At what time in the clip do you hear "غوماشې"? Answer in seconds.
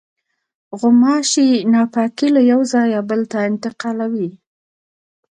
0.79-1.47